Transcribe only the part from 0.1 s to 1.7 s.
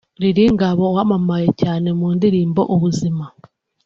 Lil Ngabo wamamaye